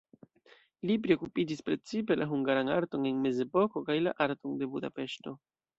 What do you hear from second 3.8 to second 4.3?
kaj la